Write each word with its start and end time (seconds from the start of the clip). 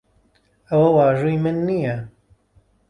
ئەوە 0.69 0.89
واژووی 0.97 1.41
من 1.43 1.57
نییە. 1.67 1.97